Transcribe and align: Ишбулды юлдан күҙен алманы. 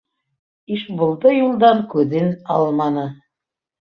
Ишбулды 0.77 1.33
юлдан 1.33 1.83
күҙен 1.93 2.33
алманы. 2.57 3.03